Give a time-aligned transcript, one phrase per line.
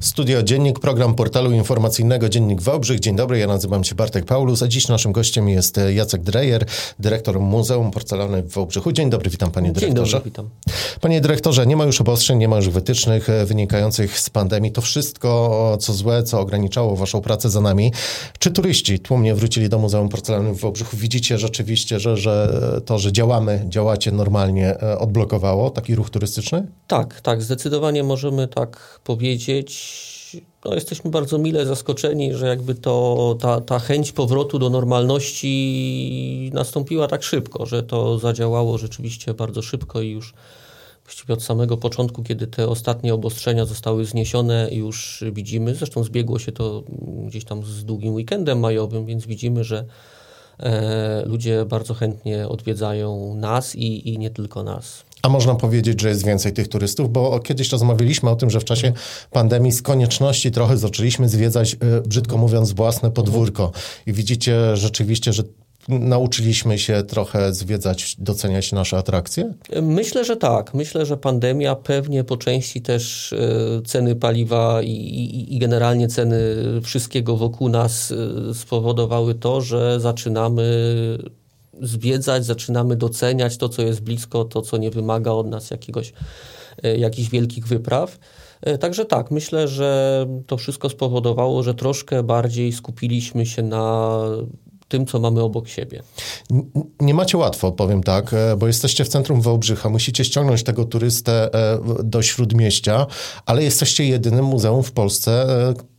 [0.00, 3.00] Studio Dziennik, program portalu informacyjnego Dziennik Wałbrzych.
[3.00, 6.66] Dzień dobry, ja nazywam się Bartek Paulus, a dziś naszym gościem jest e, Jacek Drejer,
[6.98, 8.92] dyrektor Muzeum Porcelany w Wałbrzychu.
[8.92, 10.10] Dzień dobry, witam panie dyrektorze.
[10.10, 10.50] Dzień dobry, witam.
[11.00, 14.72] Panie dyrektorze, nie ma już obostrzeń, nie ma już wytycznych e, wynikających z pandemii.
[14.72, 17.92] To wszystko, co złe, co ograniczało waszą pracę za nami.
[18.38, 20.96] Czy turyści tłumnie wrócili do Muzeum Porcelany w Wałbrzychu?
[20.96, 26.66] Widzicie rzeczywiście, że, że to, że działamy, działacie normalnie, e, odblokowało taki ruch turystyczny?
[26.86, 29.89] Tak, tak, zdecydowanie możemy tak powiedzieć.
[30.64, 37.08] No, jesteśmy bardzo mile zaskoczeni, że jakby to, ta, ta chęć powrotu do normalności nastąpiła
[37.08, 40.34] tak szybko, że to zadziałało rzeczywiście bardzo szybko i już
[41.04, 46.52] właściwie od samego początku, kiedy te ostatnie obostrzenia zostały zniesione, już widzimy, zresztą zbiegło się
[46.52, 46.82] to
[47.26, 49.84] gdzieś tam z długim weekendem majowym, więc widzimy, że
[50.58, 55.04] e, ludzie bardzo chętnie odwiedzają nas i, i nie tylko nas.
[55.22, 58.64] A można powiedzieć, że jest więcej tych turystów, bo kiedyś rozmawialiśmy o tym, że w
[58.64, 58.92] czasie
[59.30, 63.72] pandemii z konieczności trochę zaczęliśmy zwiedzać, e, brzydko mówiąc, własne podwórko.
[64.06, 65.42] I widzicie rzeczywiście, że
[65.88, 69.54] nauczyliśmy się trochę zwiedzać, doceniać nasze atrakcje?
[69.82, 70.74] Myślę, że tak.
[70.74, 76.36] Myślę, że pandemia pewnie po części też e, ceny paliwa i, i, i generalnie ceny
[76.82, 78.12] wszystkiego wokół nas
[78.50, 80.64] e, spowodowały to, że zaczynamy
[81.82, 86.12] zwiedzać, zaczynamy doceniać to, co jest blisko, to, co nie wymaga od nas jakiegoś,
[86.82, 88.18] e, jakichś wielkich wypraw.
[88.80, 94.16] Także tak, myślę, że to wszystko spowodowało, że troszkę bardziej skupiliśmy się na
[94.90, 96.02] tym, co mamy obok siebie.
[97.00, 101.54] Nie macie łatwo, powiem tak, e, bo jesteście w centrum Wałbrzycha, musicie ściągnąć tego turystę
[101.54, 103.06] e, do śródmieścia,
[103.46, 105.46] ale jesteście jedynym muzeum w Polsce,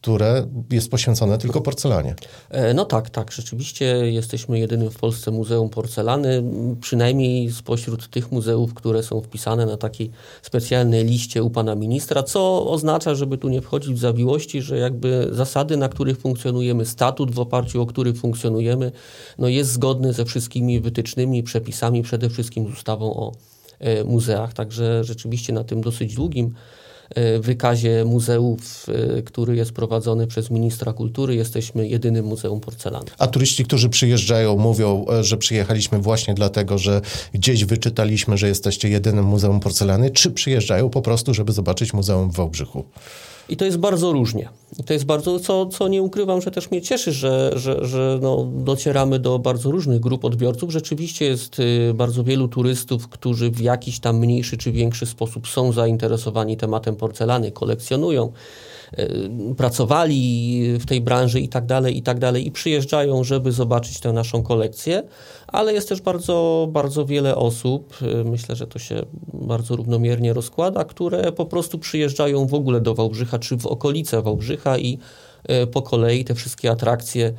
[0.02, 2.16] które jest poświęcone tylko porcelanie.
[2.49, 3.31] E, no tak, tak.
[3.31, 6.44] Rzeczywiście jesteśmy jedynym w Polsce muzeum porcelany,
[6.81, 12.69] przynajmniej spośród tych muzeów, które są wpisane na takiej specjalnej liście u pana ministra, co
[12.72, 17.39] oznacza, żeby tu nie wchodzić w zawiłości, że jakby zasady, na których funkcjonujemy, statut w
[17.39, 18.91] oparciu o który funkcjonujemy,
[19.38, 23.31] no jest zgodny ze wszystkimi wytycznymi, przepisami, przede wszystkim z ustawą o
[23.79, 24.53] e, muzeach.
[24.53, 26.53] Także rzeczywiście na tym dosyć długim
[27.39, 28.85] wykazie muzeów,
[29.17, 33.05] e, który jest prowadzony przez ministra kultury, jesteśmy jedynym muzeum porcelany.
[33.17, 37.01] A turyści, którzy przyjeżdżają, mówią, e, że przyjechaliśmy właśnie dlatego, że
[37.33, 42.35] gdzieś wyczytaliśmy, że jesteście jedynym muzeum porcelany, czy przyjeżdżają po prostu, żeby zobaczyć muzeum w
[42.35, 42.83] Wałbrzychu?
[43.51, 44.50] I to jest bardzo różnie.
[44.79, 48.19] I to jest bardzo, co, co nie ukrywam, że też mnie cieszy, że, że, że
[48.22, 50.72] no, docieramy do bardzo różnych grup odbiorców.
[50.72, 55.72] Rzeczywiście jest y, bardzo wielu turystów, którzy w jakiś tam mniejszy czy większy sposób są
[55.72, 58.31] zainteresowani tematem porcelany, kolekcjonują
[59.57, 64.13] pracowali w tej branży i tak dalej, i tak dalej, i przyjeżdżają, żeby zobaczyć tę
[64.13, 65.03] naszą kolekcję,
[65.47, 69.01] ale jest też bardzo, bardzo wiele osób, y, myślę, że to się
[69.34, 74.78] bardzo równomiernie rozkłada, które po prostu przyjeżdżają w ogóle do Wałbrzycha, czy w okolice Wałbrzycha
[74.78, 74.97] i
[75.63, 77.34] y, po kolei te wszystkie atrakcje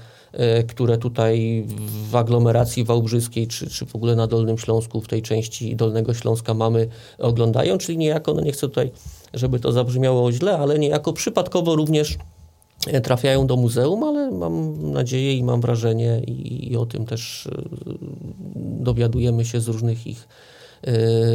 [0.68, 1.64] które tutaj
[2.10, 6.54] w aglomeracji wałbrzyskiej, czy, czy w ogóle na Dolnym Śląsku, w tej części Dolnego Śląska
[6.54, 6.88] mamy,
[7.18, 8.90] oglądają, czyli niejako, no nie chcę tutaj
[9.34, 12.18] żeby to zabrzmiało źle, ale niejako przypadkowo również
[12.86, 17.46] e, trafiają do muzeum, ale mam nadzieję i mam wrażenie i, i o tym też
[17.46, 17.62] e,
[18.56, 20.28] dowiadujemy się z różnych ich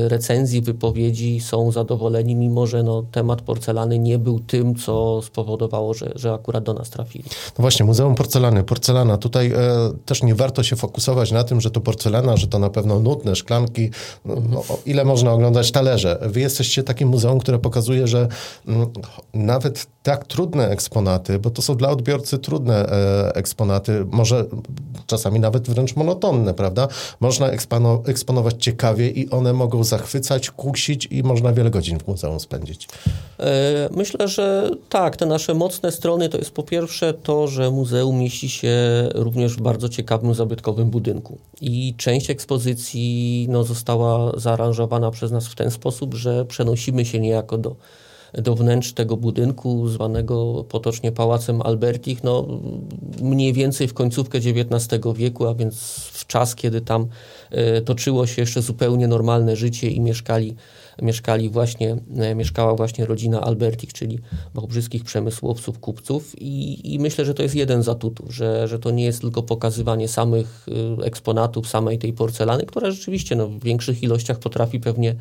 [0.07, 6.11] recenzji, wypowiedzi są zadowoleni, mimo że no, temat porcelany nie był tym, co spowodowało, że,
[6.15, 7.25] że akurat do nas trafili.
[7.29, 9.17] No właśnie, Muzeum Porcelany, porcelana.
[9.17, 9.57] Tutaj e,
[10.05, 13.35] też nie warto się fokusować na tym, że to porcelana, że to na pewno nudne
[13.35, 13.89] szklanki.
[14.25, 16.19] No, no, ile można oglądać talerze?
[16.21, 18.27] Wy jesteście takim muzeum, które pokazuje, że
[18.67, 18.89] m, mm,
[19.33, 24.45] nawet tak trudne eksponaty, bo to są dla odbiorcy trudne e, eksponaty, może
[25.07, 26.87] czasami nawet wręcz monotonne, prawda?
[27.19, 32.39] Można ekspono, eksponować ciekawie i one mogą zachwycać, kusić i można wiele godzin w muzeum
[32.39, 32.87] spędzić.
[33.39, 38.17] E, myślę, że tak, te nasze mocne strony to jest po pierwsze to, że muzeum
[38.17, 38.75] mieści się
[39.15, 41.37] również w bardzo ciekawym, zabytkowym budynku.
[41.61, 47.57] I część ekspozycji no, została zaaranżowana przez nas w ten sposób, że przenosimy się niejako
[47.57, 47.75] do
[48.33, 52.47] do wnętrz tego budynku, zwanego potocznie Pałacem Albertich, no,
[53.21, 55.75] mniej więcej w końcówkę XIX wieku, a więc
[56.13, 57.07] w czas, kiedy tam
[57.51, 60.55] e, toczyło się jeszcze zupełnie normalne życie i mieszkali,
[61.01, 64.19] mieszkali właśnie, e, mieszkała właśnie rodzina Albertich, czyli
[64.53, 66.41] wałbrzyskich przemysłowców, kupców.
[66.41, 69.43] I, i myślę, że to jest jeden z atutów, że, że to nie jest tylko
[69.43, 70.65] pokazywanie samych
[70.99, 75.15] e, eksponatów, samej tej porcelany, która rzeczywiście no, w większych ilościach potrafi pewnie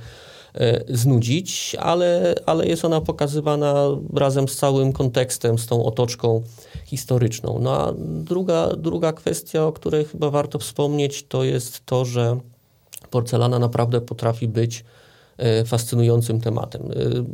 [0.89, 6.43] znudzić, ale, ale jest ona pokazywana razem z całym kontekstem, z tą otoczką
[6.85, 7.59] historyczną.
[7.63, 12.39] No a druga, druga kwestia, o której chyba warto wspomnieć, to jest to, że
[13.11, 14.85] porcelana naprawdę potrafi być
[15.67, 16.83] fascynującym tematem.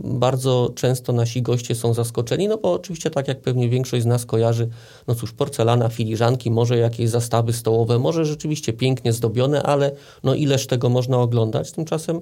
[0.05, 4.27] Bardzo często nasi goście są zaskoczeni, no bo oczywiście tak jak pewnie większość z nas
[4.27, 4.69] kojarzy,
[5.07, 9.93] no cóż, porcelana, filiżanki, może jakieś zastawy stołowe, może rzeczywiście pięknie zdobione, ale
[10.23, 11.73] no ileż tego można oglądać.
[11.73, 12.21] Tymczasem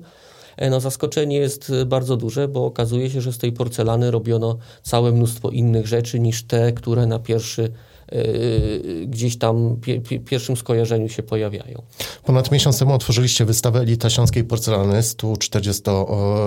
[0.70, 5.50] no zaskoczenie jest bardzo duże, bo okazuje się, że z tej porcelany robiono całe mnóstwo
[5.50, 7.72] innych rzeczy niż te, które na pierwszy
[8.12, 11.82] yy, gdzieś tam pie, pie, pierwszym skojarzeniu się pojawiają.
[12.24, 15.82] Ponad miesiąc temu otworzyliście wystawę Elita Śląskiej Porcelany, 140,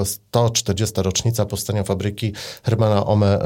[0.04, 2.34] 140 rocznica powstania fabryki
[2.64, 3.40] Hermana Ome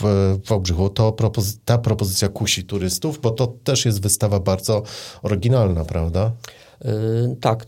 [0.00, 0.88] w Wałbrzychu.
[0.88, 4.82] To propozy ta propozycja kusi turystów, bo to też jest wystawa bardzo
[5.22, 6.32] oryginalna, prawda?
[6.84, 7.66] Y, tak, y,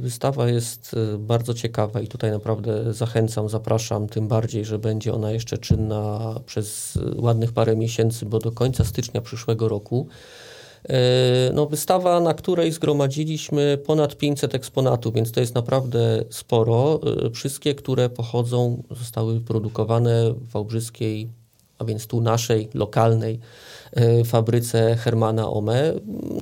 [0.00, 5.30] wystawa jest y, bardzo ciekawa i tutaj naprawdę zachęcam, zapraszam, tym bardziej, że będzie ona
[5.30, 10.08] jeszcze czynna przez ładnych parę miesięcy, bo do końca stycznia przyszłego roku.
[11.52, 17.00] No, wystawa, na której zgromadziliśmy ponad 500 eksponatów, więc to jest naprawdę sporo.
[17.34, 21.28] Wszystkie, które pochodzą, zostały produkowane w Wałbrzyskiej,
[21.78, 23.40] a więc tu naszej, lokalnej
[24.24, 25.92] fabryce Hermana Ome.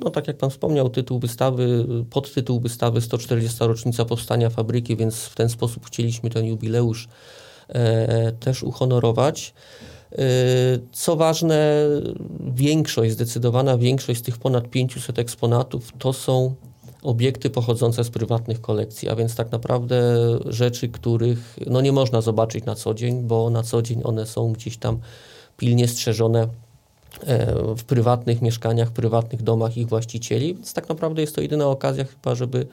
[0.03, 3.57] No tak jak Pan wspomniał, tytuł wystawy, podtytuł wystawy 140.
[3.59, 7.07] rocznica powstania fabryki, więc w ten sposób chcieliśmy ten jubileusz
[7.69, 9.53] e, też uhonorować.
[10.11, 10.17] E,
[10.91, 11.85] co ważne,
[12.55, 16.55] większość, zdecydowana większość z tych ponad 500 eksponatów to są
[17.03, 22.65] obiekty pochodzące z prywatnych kolekcji, a więc tak naprawdę rzeczy, których no nie można zobaczyć
[22.65, 24.99] na co dzień, bo na co dzień one są gdzieś tam
[25.57, 26.64] pilnie strzeżone E,
[27.77, 32.03] w prywatnych mieszkaniach, w prywatnych domach ich właścicieli, więc tak naprawdę jest to jedyna okazja
[32.03, 32.67] chyba, żeby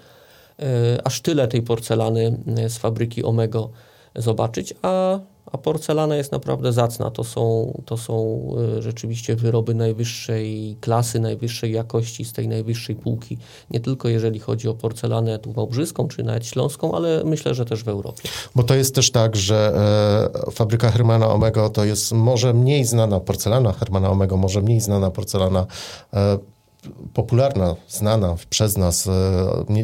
[0.58, 3.70] e, aż tyle tej porcelany e, z fabryki Omego
[4.16, 5.18] zobaczyć, a
[5.52, 7.10] a porcelana jest naprawdę zacna.
[7.10, 8.46] To są, to są
[8.78, 13.38] e, rzeczywiście wyroby najwyższej klasy, najwyższej jakości, z tej najwyższej półki.
[13.70, 17.84] Nie tylko jeżeli chodzi o porcelanę tu wałbrzyską, czy nawet śląską, ale myślę, że też
[17.84, 18.28] w Europie.
[18.54, 19.72] Bo to jest też tak, że
[20.46, 25.10] e, fabryka Hermana Omego to jest może mniej znana porcelana Hermana Omego, może mniej znana
[25.10, 25.66] porcelana
[26.14, 26.38] e,
[27.14, 29.12] popularna, znana przez nas, e,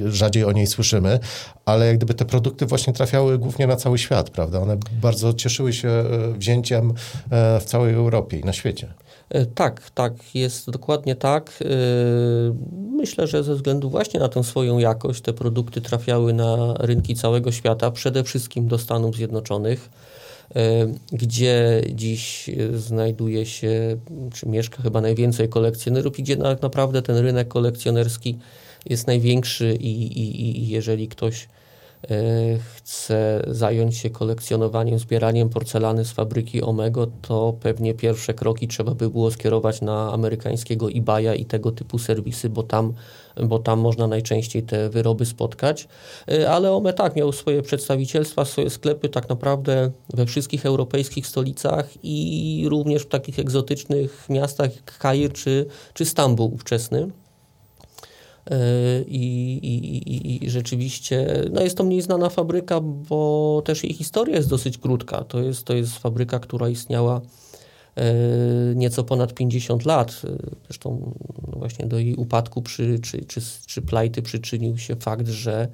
[0.07, 1.19] rzadziej o niej słyszymy,
[1.65, 4.61] ale jak gdyby te produkty właśnie trafiały głównie na cały świat, prawda?
[4.61, 6.93] One bardzo cieszyły się e, wzięciem
[7.31, 8.95] e, w całej Europie i na świecie.
[9.55, 11.65] Tak, tak, jest dokładnie tak.
[12.73, 17.53] Myślę, że ze względu właśnie na tę swoją jakość te produkty trafiały na rynki całego
[17.53, 19.91] świata, przede wszystkim do Stanów Zjednoczonych.
[20.57, 23.97] E, gdzie dziś znajduje się,
[24.35, 28.39] czy mieszka chyba najwięcej kolekcjonerów i gdzie tak naprawdę ten rynek kolekcjonerski
[28.87, 31.49] jest największy i, i, i jeżeli ktoś
[32.77, 39.11] chce zająć się kolekcjonowaniem, zbieraniem porcelany z fabryki Omego, to pewnie pierwsze kroki trzeba by
[39.11, 42.93] było skierować na amerykańskiego eBaya i tego typu serwisy, bo tam
[43.47, 45.89] bo tam można najczęściej te wyroby spotkać.
[46.33, 51.91] Y, ale Ome tak, miał swoje przedstawicielstwa, swoje sklepy tak naprawdę we wszystkich europejskich stolicach
[52.03, 57.11] i również w takich egzotycznych miastach jak Kair czy, czy Stambuł ówczesny.
[58.51, 64.37] Y, I, i, I, rzeczywiście no jest to mniej znana fabryka, bo też jej historia
[64.37, 65.25] jest dosyć krótka.
[65.25, 67.21] To jest, to jest fabryka, która istniała
[67.99, 70.23] E, nieco ponad 50 lat.
[70.25, 70.29] E,
[70.65, 71.15] zresztą
[71.53, 75.69] no właśnie do jej upadku przy, czy, czy, czy plajty przyczynił się fakt, że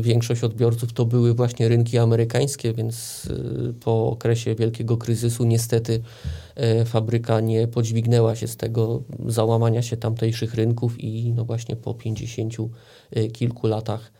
[0.00, 3.28] większość odbiorców to były właśnie rynki amerykańskie, więc
[3.80, 6.02] po okresie wielkiego kryzysu niestety
[6.84, 12.54] fabryka nie podźwignęła się z tego załamania się tamtejszych rynków i no właśnie po 50
[13.32, 14.12] kilku latach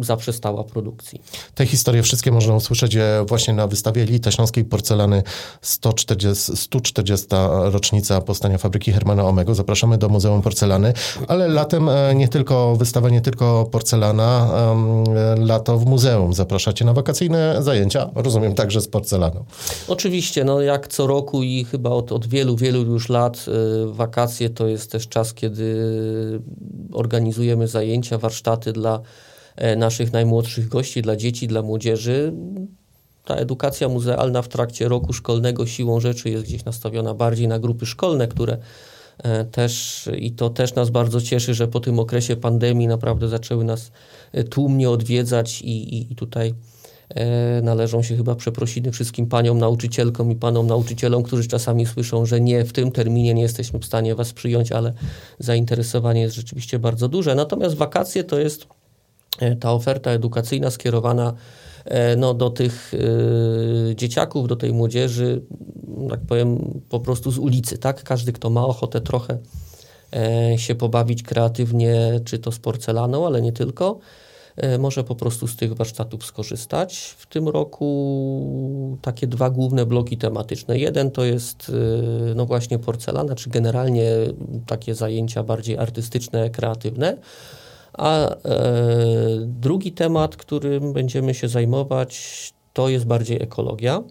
[0.00, 1.22] zaprzestała produkcji.
[1.54, 5.22] Te historie wszystkie można usłyszeć e, właśnie na wystawie Elita Śląskiej Porcelany
[5.62, 7.26] 140, 140
[7.64, 9.54] rocznica powstania fabryki Hermana Omego.
[9.54, 10.92] Zapraszamy do Muzeum Porcelany,
[11.28, 14.50] ale latem e, nie tylko wystawa, nie tylko porcelana,
[15.38, 16.34] lato w muzeum.
[16.34, 19.44] Zapraszacie na wakacyjne zajęcia, rozumiem także z porcelaną.
[19.88, 24.50] Oczywiście, no jak co roku i chyba od, od wielu, wielu już lat e, wakacje
[24.50, 25.76] to jest też czas, kiedy
[26.92, 29.00] organizujemy zajęcia, warsztaty dla E,
[29.76, 32.32] naszych najmłodszych gości, dla dzieci, dla młodzieży.
[33.24, 37.86] Ta edukacja muzealna w trakcie roku szkolnego siłą rzeczy jest gdzieś nastawiona bardziej na grupy
[37.86, 38.58] szkolne, które
[39.18, 43.64] e, też i to też nas bardzo cieszy, że po tym okresie pandemii naprawdę zaczęły
[43.64, 43.90] nas
[44.32, 46.54] e, tłumnie odwiedzać i, i, i tutaj
[47.62, 52.64] należą się chyba przeprosiny wszystkim paniom nauczycielkom i panom nauczycielom, którzy czasami słyszą, że nie,
[52.64, 54.92] w tym terminie nie jesteśmy w stanie was przyjąć, ale
[55.38, 57.34] zainteresowanie jest rzeczywiście bardzo duże.
[57.34, 58.75] Natomiast wakacje to jest E,
[59.60, 61.34] ta oferta edukacyjna skierowana
[61.84, 65.42] e, no, do tych y, dzieciaków, do tej młodzieży,
[66.10, 67.78] tak powiem, po prostu z ulicy.
[67.78, 68.02] Tak?
[68.02, 69.38] Każdy, kto ma ochotę trochę
[70.16, 73.98] e, się pobawić kreatywnie, czy to z porcelaną, ale nie tylko,
[74.78, 77.14] może po prostu z tych warsztatów skorzystać.
[77.18, 80.78] W tym roku takie dwa główne bloki tematyczne.
[80.78, 81.72] Jeden to jest
[82.34, 84.10] no właśnie porcelana, czy generalnie
[84.66, 87.16] takie zajęcia bardziej artystyczne, kreatywne.
[87.96, 88.36] A e,
[89.46, 94.02] drugi temat, którym będziemy się zajmować, to jest bardziej ekologia.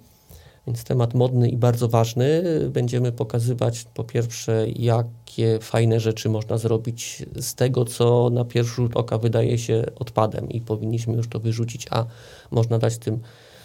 [0.67, 2.43] Więc temat modny i bardzo ważny.
[2.69, 8.97] Będziemy pokazywać po pierwsze, jakie fajne rzeczy można zrobić z tego, co na pierwszy rzut
[8.97, 12.05] oka wydaje się odpadem i powinniśmy już to wyrzucić, a
[12.51, 13.19] można dać tym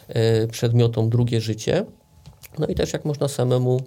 [0.09, 1.85] e, przedmiotom drugie życie.
[2.59, 3.81] No i też jak można samemu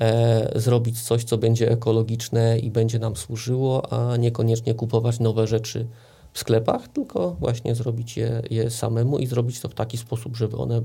[0.00, 5.86] e, zrobić coś, co będzie ekologiczne i będzie nam służyło, a niekoniecznie kupować nowe rzeczy
[6.32, 10.56] w sklepach, tylko właśnie zrobić je, je samemu i zrobić to w taki sposób, żeby
[10.56, 10.82] one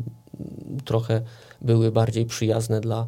[0.86, 1.22] trochę
[1.62, 3.08] były bardziej przyjazne dla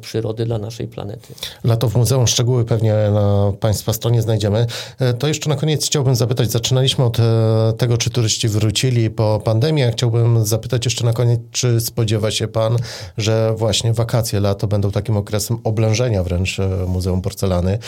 [0.00, 1.34] przyrody dla naszej planety.
[1.64, 4.66] Lato w Muzeum, szczegóły pewnie na Państwa stronie znajdziemy.
[4.98, 9.40] E, to jeszcze na koniec chciałbym zapytać, zaczynaliśmy od e, tego, czy turyści wrócili po
[9.44, 12.76] pandemii, a chciałbym zapytać jeszcze na koniec, czy spodziewa się Pan,
[13.16, 16.56] że właśnie wakacje, lato będą takim okresem oblężenia wręcz
[16.86, 17.78] Muzeum Porcelany.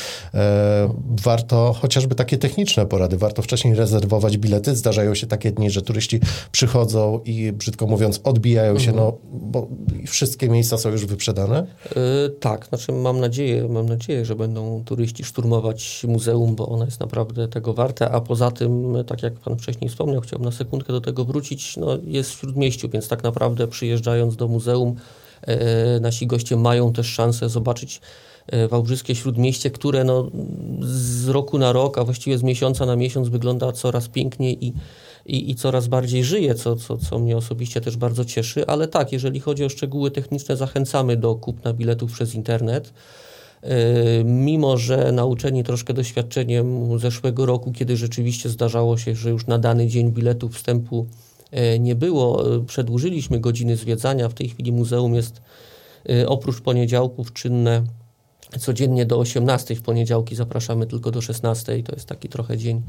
[1.24, 4.76] Warto chociażby takie techniczne porady, warto wcześniej rezerwować bilety.
[4.76, 6.20] Zdarzają się takie dni, że turyści
[6.52, 9.06] przychodzą i brzydko mówiąc odbijają się, mhm.
[9.06, 9.68] no bo
[10.06, 11.66] wszystkie miejsca są już wyprzedane.
[11.84, 17.00] Yy, tak, znaczy mam nadzieję, mam nadzieję, że będą turyści szturmować muzeum, bo ono jest
[17.00, 21.00] naprawdę tego warte, a poza tym, tak jak Pan wcześniej wspomniał, chciałbym na sekundkę do
[21.00, 24.94] tego wrócić, no, jest w Śródmieściu, więc tak naprawdę przyjeżdżając do muzeum,
[25.46, 25.54] yy,
[26.00, 28.00] nasi goście mają też szansę zobaczyć
[28.70, 30.30] Wałbrzyskie Śródmieście, które no,
[30.80, 34.72] z roku na rok, a właściwie z miesiąca na miesiąc wygląda coraz piękniej i
[35.28, 38.66] i, i coraz bardziej żyje, co, co, co mnie osobiście też bardzo cieszy.
[38.66, 42.92] Ale tak, jeżeli chodzi o szczegóły techniczne, zachęcamy do kupna biletów przez internet.
[43.62, 43.70] Yy,
[44.24, 49.86] mimo, że nauczeni troszkę doświadczeniem zeszłego roku, kiedy rzeczywiście zdarzało się, że już na dany
[49.86, 51.06] dzień biletu wstępu
[51.52, 54.28] yy, nie było, przedłużyliśmy godziny zwiedzania.
[54.28, 55.40] W tej chwili muzeum jest
[56.26, 57.82] oprócz poniedziałków czynne
[58.58, 61.82] codziennie do 18, w poniedziałki zapraszamy tylko do 16.
[61.82, 62.82] To jest taki trochę dzień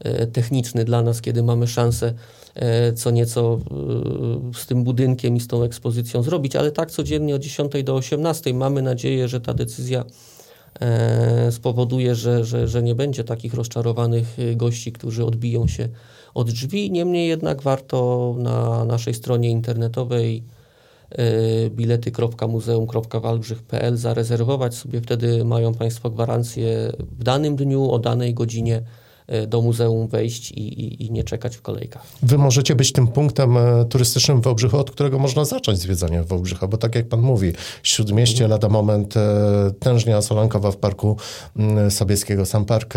[0.00, 2.14] e, techniczny dla nas, kiedy mamy szansę
[2.54, 3.58] e, co nieco
[4.50, 7.94] e, z tym budynkiem i z tą ekspozycją zrobić, ale tak codziennie od 10 do
[7.94, 8.54] 18.
[8.54, 10.04] Mamy nadzieję, że ta decyzja
[11.50, 15.88] spowoduje, że, że, że nie będzie takich rozczarowanych gości, którzy odbiją się
[16.34, 16.90] od drzwi.
[16.90, 20.42] Niemniej jednak warto na naszej stronie internetowej
[21.70, 28.82] bilety.muzeum.walbrzych.pl zarezerwować sobie, wtedy mają Państwo gwarancję w danym dniu, o danej godzinie
[29.46, 32.06] do muzeum wejść i, i, i, nie czekać w kolejkach.
[32.22, 36.66] Wy możecie być tym punktem e, turystycznym w Wałbrzychu, od którego można zacząć zwiedzanie Wałbrzycha,
[36.66, 37.52] bo tak jak pan mówi,
[37.82, 38.50] Śródmieście mhm.
[38.50, 41.16] lada moment, e, tężnia solankowa w Parku
[41.90, 42.94] Sobieskiego, sam Park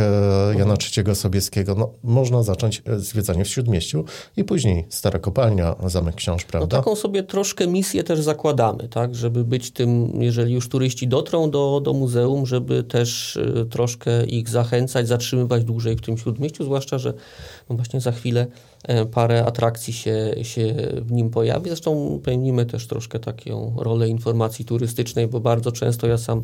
[0.57, 4.05] Jana III Sobieskiego, no, można zacząć zwiedzanie w Śródmieściu
[4.37, 6.77] i później Stara Kopalnia, Zamek Książ, no, prawda?
[6.77, 11.51] No, taką sobie troszkę misję też zakładamy, tak, żeby być tym, jeżeli już turyści dotrą
[11.51, 17.13] do, do muzeum, żeby też troszkę ich zachęcać, zatrzymywać dłużej w tym Śródmieściu, zwłaszcza, że
[17.69, 18.47] no właśnie za chwilę
[18.83, 21.69] e, parę atrakcji się, się w nim pojawi.
[21.69, 26.41] Zresztą pełnimy też troszkę taką rolę informacji turystycznej, bo bardzo często ja sam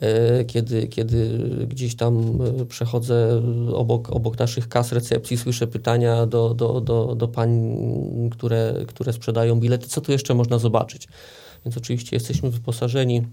[0.00, 6.54] e, kiedy, kiedy gdzieś tam e, przechodzę obok, obok naszych kas recepcji, słyszę pytania do,
[6.54, 7.78] do, do, do pań,
[8.30, 11.08] które, które sprzedają bilety, co tu jeszcze można zobaczyć.
[11.64, 13.26] Więc oczywiście jesteśmy wyposażeni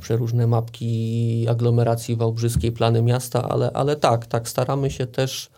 [0.00, 5.50] przeróżne mapki aglomeracji wałbrzyskiej, plany miasta, ale, ale tak, tak, staramy się też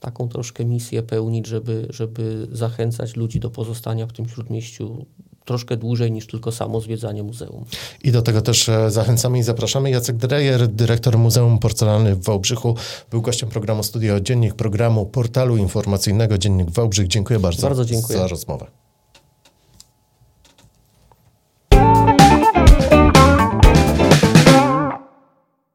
[0.00, 5.06] taką troszkę misję pełnić, żeby, żeby zachęcać ludzi do pozostania w tym śródmieściu
[5.44, 7.64] troszkę dłużej niż tylko samo zwiedzanie muzeum.
[8.04, 9.90] I do tego też e, zachęcamy i zapraszamy.
[9.90, 12.76] Jacek Drejer, dyrektor Muzeum Porcelany w Wałbrzychu,
[13.10, 17.08] był gościem programu Studio Dziennik, programu portalu informacyjnego Dziennik Wałbrzych.
[17.08, 18.18] Dziękuję bardzo, bardzo dziękuję.
[18.18, 18.66] za rozmowę.